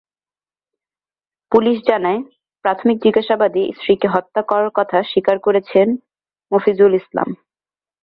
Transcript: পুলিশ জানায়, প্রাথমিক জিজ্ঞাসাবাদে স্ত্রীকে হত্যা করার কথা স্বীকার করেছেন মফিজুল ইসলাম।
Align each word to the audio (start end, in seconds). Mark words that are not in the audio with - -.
পুলিশ 1.51 1.77
জানায়, 1.89 2.19
প্রাথমিক 2.65 2.97
জিজ্ঞাসাবাদে 3.03 3.63
স্ত্রীকে 3.77 4.07
হত্যা 4.07 4.41
করার 4.41 4.71
কথা 4.73 4.97
স্বীকার 5.03 5.37
করেছেন 5.39 5.87
মফিজুল 6.51 6.93
ইসলাম। 6.95 7.29